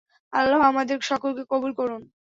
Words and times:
আল্লাহ 0.33 0.59
আমাদের 0.61 0.97
সকলকে 1.01 1.43
কবুল 1.51 1.71
করুন। 1.73 2.01